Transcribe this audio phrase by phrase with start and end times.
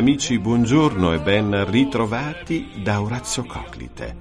[0.00, 4.16] Amici, buongiorno e ben ritrovati da Orazio Coclite.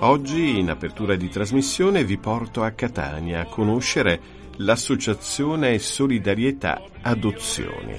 [0.00, 4.20] Oggi, in apertura di trasmissione, vi porto a Catania a conoscere
[4.56, 7.98] l'associazione Solidarietà Adozioni.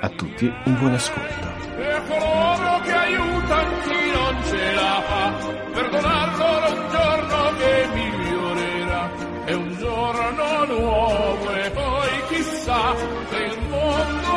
[0.00, 1.46] A tutti un buon ascolto.
[1.76, 5.32] Per coloro che aiutano chi non ce la fa,
[5.74, 9.10] perdonarlo un giorno che migliorerà.
[9.44, 12.96] È un giorno nuovo e poi chissà
[13.30, 14.27] se il mondo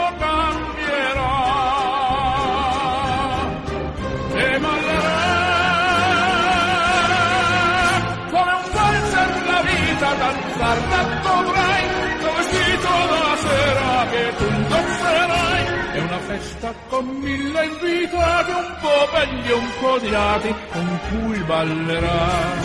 [16.91, 22.59] con mille invitati, un po' belli un po' odiati, con cui ballerai.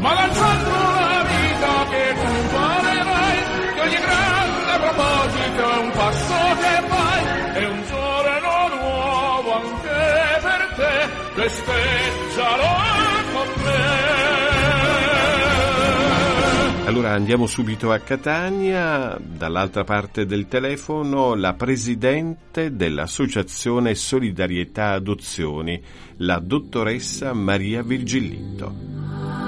[0.00, 0.70] Ma lanciando
[1.08, 3.38] la vita che tu farerai,
[3.74, 7.22] che ogni grande proposito è un passo che fai,
[7.54, 10.94] è un giorno nuovo anche per te,
[11.40, 12.70] festeggialo
[13.32, 14.11] con me.
[16.92, 25.82] Allora andiamo subito a Catania, dall'altra parte del telefono la presidente dell'Associazione Solidarietà Adozioni,
[26.18, 29.41] la dottoressa Maria Virgillitto.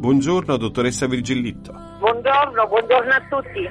[0.00, 1.74] Buongiorno dottoressa Virgillitto.
[1.98, 3.68] Buongiorno, buongiorno a tutti.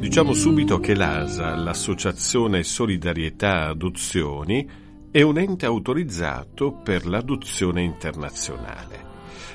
[0.00, 4.68] Diciamo subito che l'ASA, l'Associazione Solidarietà Adozioni,
[5.10, 9.00] è un ente autorizzato per l'adozione internazionale.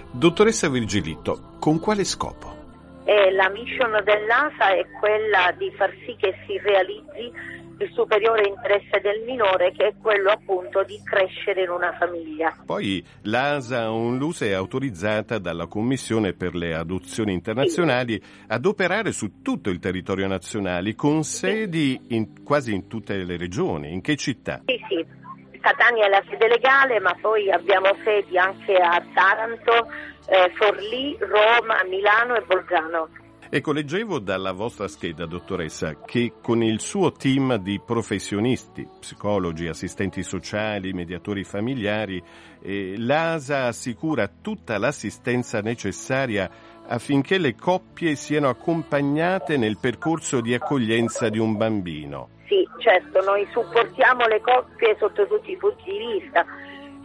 [0.10, 3.04] Dottoressa Virgilitto, con quale scopo?
[3.04, 9.00] Eh, la mission dell'ASA è quella di far sì che si realizzi il superiore interesse
[9.02, 12.56] del minore che è quello appunto di crescere in una famiglia.
[12.66, 18.46] Poi l'ASA Onlus è autorizzata dalla Commissione per le adozioni internazionali sì.
[18.48, 23.92] ad operare su tutto il territorio nazionale con sedi in, quasi in tutte le regioni.
[23.92, 24.62] In che città?
[24.66, 25.20] Sì, sì.
[25.60, 29.92] Catania è la sede legale, ma poi abbiamo sedi anche a Taranto,
[30.28, 33.10] eh, Forlì, Roma, Milano e Bolzano.
[33.54, 40.24] Ecco, leggevo dalla vostra scheda, dottoressa, che con il suo team di professionisti, psicologi, assistenti
[40.24, 42.24] sociali, mediatori familiari,
[42.62, 46.50] eh, l'ASA assicura tutta l'assistenza necessaria
[46.88, 52.30] affinché le coppie siano accompagnate nel percorso di accoglienza di un bambino.
[52.48, 56.46] Sì, certo, noi supportiamo le coppie sotto tutti i punti di vista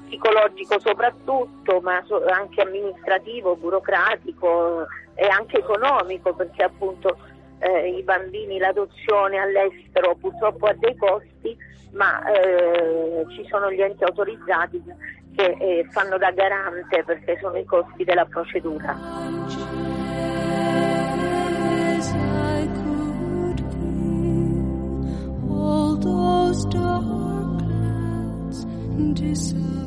[0.07, 7.17] psicologico soprattutto, ma anche amministrativo, burocratico e anche economico, perché appunto
[7.59, 11.57] eh, i bambini, l'adozione all'estero purtroppo ha dei costi,
[11.93, 14.83] ma eh, ci sono gli enti autorizzati
[15.35, 18.95] che eh, fanno da garante perché sono i costi della procedura.
[29.17, 29.86] Disappear.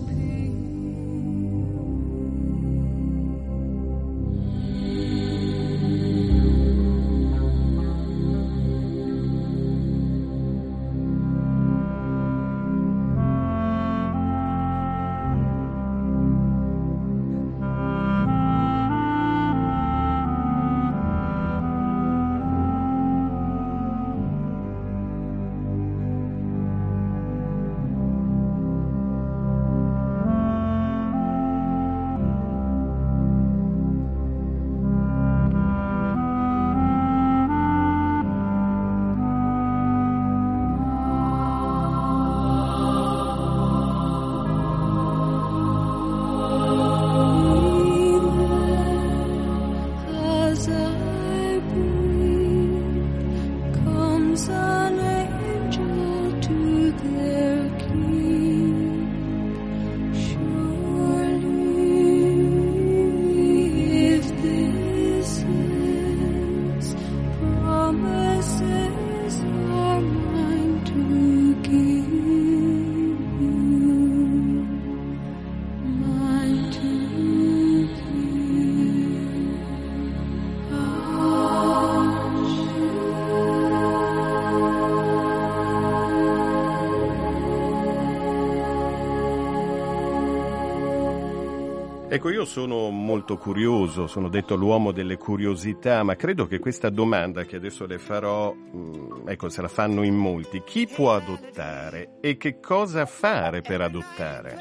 [92.12, 97.44] Ecco, io sono molto curioso, sono detto l'uomo delle curiosità, ma credo che questa domanda
[97.44, 100.64] che adesso le farò, mm, ecco, se la fanno in molti.
[100.66, 104.58] Chi può adottare e che cosa fare per adottare?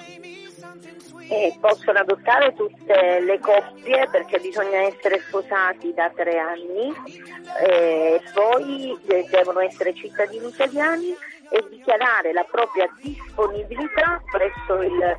[1.30, 6.92] Eh, possono adottare tutte le coppie perché bisogna essere sposati da tre anni
[7.62, 11.14] e poi eh, devono essere cittadini italiani
[11.50, 15.16] e dichiarare la propria disponibilità presso il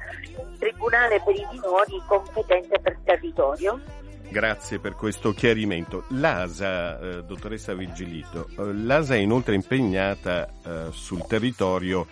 [0.60, 3.80] Tribunale per i minori competente per territorio.
[4.30, 6.04] Grazie per questo chiarimento.
[6.10, 12.06] L'ASA, eh, dottoressa Vigilito, eh, l'ASA è inoltre impegnata eh, sul territorio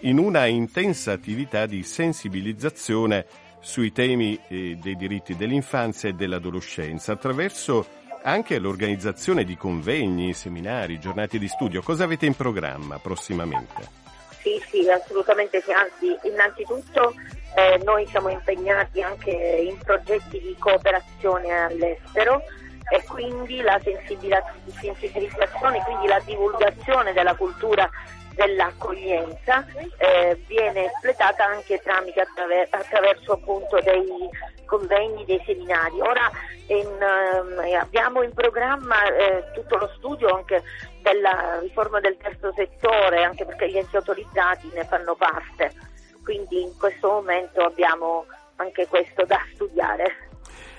[0.00, 3.26] in una intensa attività di sensibilizzazione
[3.60, 11.38] sui temi eh, dei diritti dell'infanzia e dell'adolescenza attraverso anche l'organizzazione di convegni, seminari, giornate
[11.38, 11.82] di studio.
[11.82, 14.02] Cosa avete in programma prossimamente?
[14.40, 17.14] Sì, sì, assolutamente sì, anzi innanzitutto
[17.56, 22.42] eh, noi siamo impegnati anche in progetti di cooperazione all'estero
[22.90, 27.88] e quindi la sensibilizzazione, quindi la divulgazione della cultura
[28.34, 29.64] dell'accoglienza
[29.98, 34.28] eh, viene espletata anche tramite attraver- attraverso appunto dei
[34.64, 36.00] convegni, dei seminari.
[36.00, 36.30] Ora
[36.66, 40.62] in, eh, abbiamo in programma eh, tutto lo studio anche
[41.02, 45.72] della riforma del terzo settore, anche perché gli enti autorizzati ne fanno parte,
[46.22, 48.26] quindi in questo momento abbiamo
[48.56, 50.30] anche questo da studiare.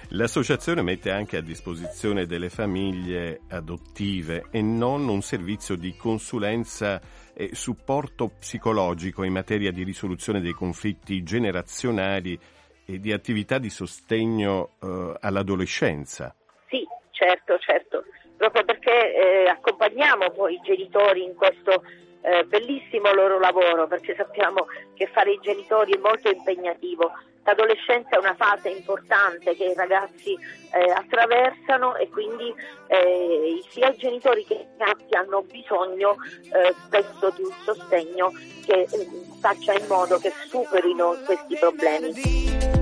[0.09, 7.01] L'associazione mette anche a disposizione delle famiglie adottive e non un servizio di consulenza
[7.35, 12.39] e supporto psicologico in materia di risoluzione dei conflitti generazionali
[12.85, 16.33] e di attività di sostegno eh, all'adolescenza.
[16.69, 18.05] Sì, certo, certo,
[18.37, 21.83] proprio perché eh, accompagniamo poi i genitori in questo
[22.25, 27.11] eh, bellissimo loro lavoro, perché sappiamo che fare i genitori è molto impegnativo
[27.45, 32.51] L'adolescenza è una fase importante che i ragazzi eh, attraversano e quindi
[32.87, 36.15] eh, sia i genitori che i ragazzi hanno bisogno
[36.51, 38.31] eh, spesso di un sostegno
[38.65, 42.74] che eh, faccia in modo che superino questi problemi.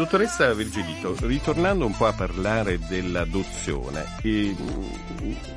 [0.00, 4.56] Dottoressa Virgilito, ritornando un po' a parlare dell'adozione, eh,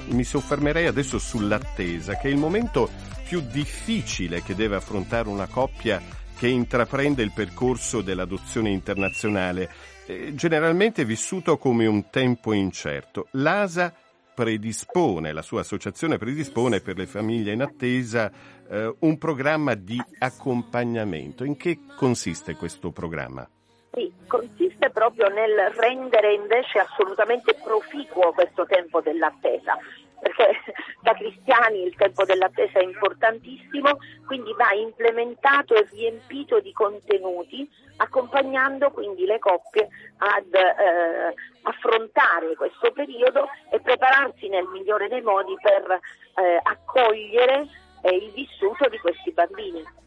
[0.08, 2.90] mi soffermerei adesso sull'attesa, che è il momento
[3.26, 6.02] più difficile che deve affrontare una coppia
[6.36, 9.72] che intraprende il percorso dell'adozione internazionale,
[10.08, 13.28] eh, generalmente vissuto come un tempo incerto.
[13.32, 13.94] L'ASA
[14.36, 18.30] predispone, la sua associazione predispone per le famiglie in attesa
[18.70, 21.46] eh, un programma di accompagnamento.
[21.46, 23.48] In che consiste questo programma?
[23.96, 29.78] Sì, consiste proprio nel rendere invece assolutamente proficuo questo tempo dell'attesa,
[30.20, 30.50] perché
[31.02, 38.90] da cristiani il tempo dell'attesa è importantissimo, quindi va implementato e riempito di contenuti, accompagnando
[38.90, 46.00] quindi le coppie ad eh, affrontare questo periodo e prepararsi nel migliore dei modi per
[46.36, 47.68] eh, accogliere
[48.02, 50.02] eh, il vissuto di questi bambini.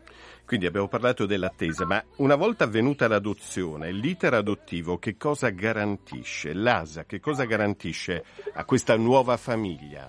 [0.47, 6.55] Quindi abbiamo parlato dell'attesa, ma una volta avvenuta l'adozione, l'iter adottivo che cosa garantisce?
[6.55, 8.23] L'ASA che cosa garantisce
[8.55, 10.09] a questa nuova famiglia?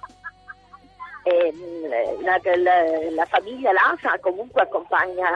[1.24, 5.28] Eh, eh, la, la, la, famiglia LASA comunque accompagna,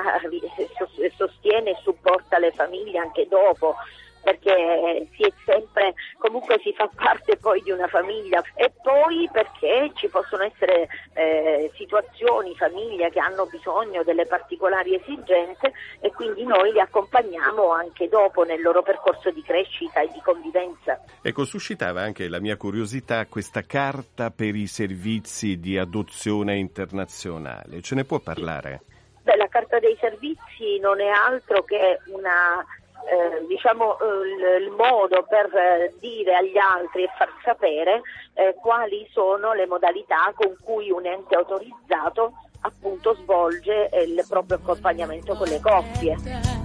[1.17, 3.75] sostiene e supporta le famiglie anche dopo
[4.21, 9.91] perché si è sempre, comunque si fa parte poi di una famiglia e poi perché
[9.95, 16.71] ci possono essere eh, situazioni, famiglie che hanno bisogno delle particolari esigenze e quindi noi
[16.71, 20.99] li accompagniamo anche dopo nel loro percorso di crescita e di convivenza.
[21.21, 27.95] Ecco, suscitava anche la mia curiosità questa carta per i servizi di adozione internazionale, ce
[27.95, 28.81] ne può parlare?
[29.23, 32.65] Beh, la carta dei servizi non è altro che una
[33.05, 38.01] eh, diciamo, eh, il, il, modo per eh, dire agli altri e far sapere
[38.33, 44.57] eh, quali sono le modalità con cui un ente autorizzato appunto svolge eh, il proprio
[44.57, 46.60] accompagnamento con le coppie.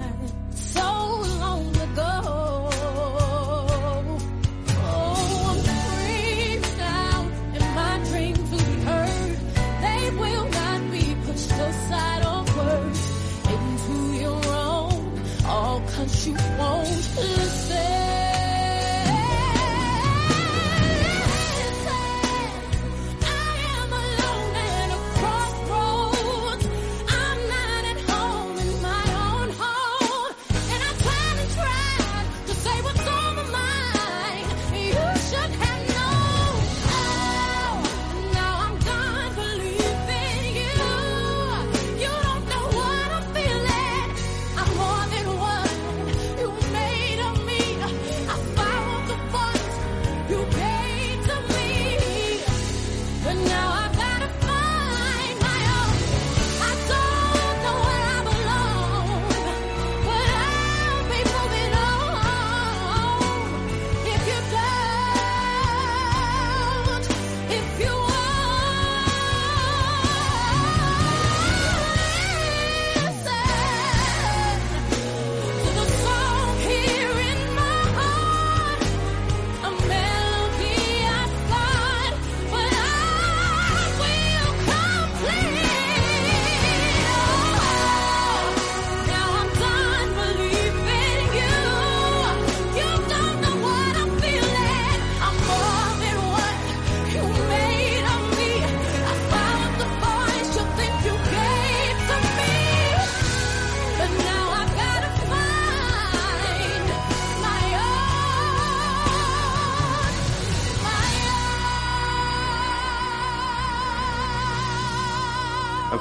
[16.87, 17.46] change.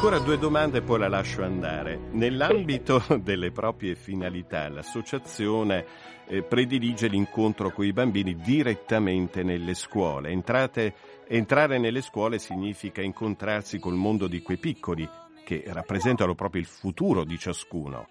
[0.06, 1.98] Ancora due domande e poi la lascio andare.
[2.12, 5.84] Nell'ambito delle proprie finalità, l'associazione
[6.28, 10.30] eh, predilige l'incontro con i bambini direttamente nelle scuole.
[10.30, 10.94] Entrate,
[11.28, 15.10] entrare nelle scuole significa incontrarsi col mondo di quei piccoli
[15.44, 18.08] che rappresentano proprio il futuro di ciascuno.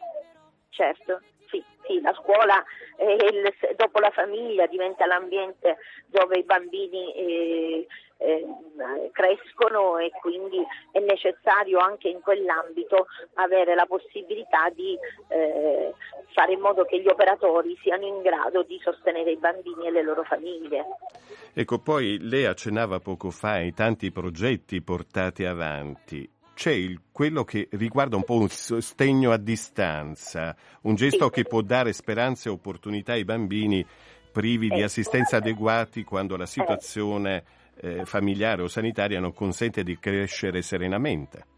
[0.71, 1.21] Certo,
[2.01, 2.65] la scuola
[2.99, 7.87] il, dopo la famiglia diventa l'ambiente dove i bambini eh,
[8.19, 14.97] eh, crescono e quindi è necessario anche in quell'ambito avere la possibilità di
[15.29, 15.93] eh,
[16.33, 20.03] fare in modo che gli operatori siano in grado di sostenere i bambini e le
[20.03, 20.85] loro famiglie.
[21.53, 27.69] Ecco, poi lei accennava poco fa ai tanti progetti portati avanti c'è il, quello che
[27.73, 31.31] riguarda un po' un sostegno a distanza, un gesto sì.
[31.31, 33.85] che può dare speranze e opportunità ai bambini
[34.33, 37.45] privi di assistenza adeguati quando la situazione
[37.77, 41.54] eh, familiare o sanitaria non consente di crescere serenamente.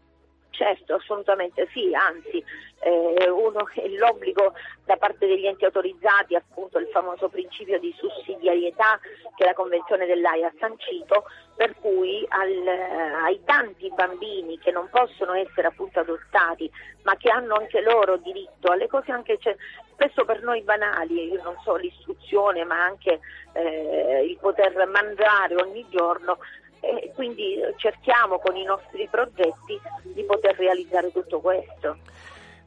[0.57, 2.43] Certo, assolutamente sì, anzi
[2.79, 3.67] eh, uno,
[3.99, 4.53] l'obbligo
[4.85, 8.99] da parte degli enti autorizzati, appunto il famoso principio di sussidiarietà
[9.35, 12.67] che la Convenzione dell'AIA ha sancito, per cui al,
[13.23, 16.67] ai tanti bambini che non possono essere appunto adottati,
[17.03, 19.55] ma che hanno anche loro diritto alle cose anche cioè,
[19.91, 23.19] spesso per noi banali, non so l'istruzione, ma anche
[23.53, 26.39] eh, il poter mangiare ogni giorno,
[26.79, 29.79] e quindi cerchiamo con i nostri progetti
[30.13, 31.97] di poter realizzare tutto questo.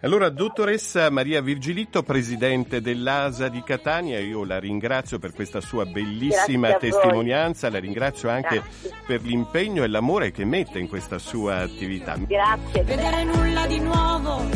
[0.02, 6.73] Allora, dottoressa Maria Virgilitto, presidente dell'ASA di Catania, io la ringrazio per questa sua bellissima
[6.73, 8.90] testimonianza, la ringrazio anche Grazie.
[9.07, 12.17] per l'impegno e l'amore che mette in questa sua attività.
[12.17, 12.83] Grazie.
[12.83, 14.49] Vedere nulla di nuovo,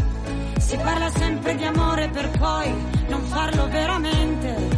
[0.58, 2.72] si parla sempre di amore per poi
[3.08, 4.73] non farlo veramente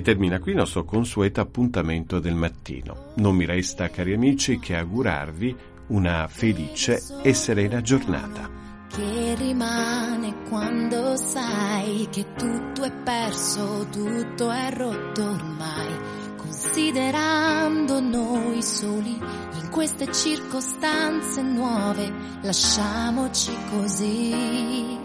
[0.00, 3.12] E termina qui il nostro consueto appuntamento del mattino.
[3.16, 5.54] Non mi resta, cari amici, che augurarvi
[5.88, 8.48] una felice e serena giornata.
[8.88, 15.94] Che rimane quando sai che tutto è perso, tutto è rotto ormai,
[16.38, 22.10] considerando noi soli in queste circostanze nuove,
[22.40, 24.98] lasciamoci così,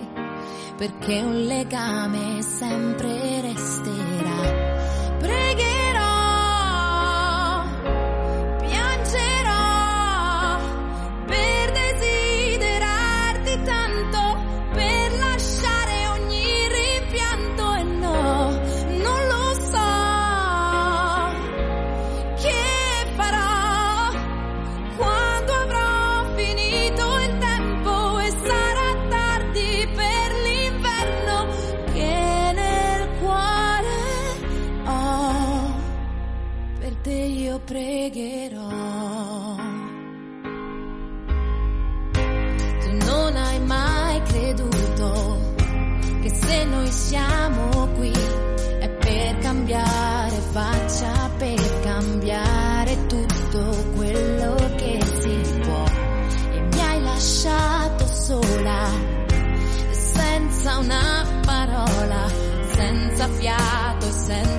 [0.77, 4.54] perché un legame sempre resterà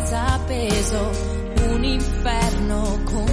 [0.07, 1.11] senza peso
[1.69, 3.26] un inferno condiviso